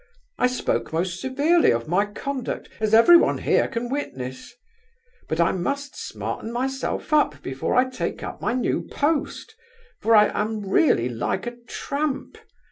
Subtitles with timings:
[0.39, 4.51] I spoke most severely of my conduct, as everyone here can witness.
[5.29, 9.55] But I must smarten myself up before I take up my new post,
[10.01, 12.39] for I am really like a tramp.